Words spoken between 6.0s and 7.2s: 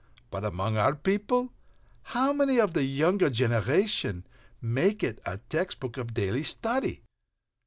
daily study?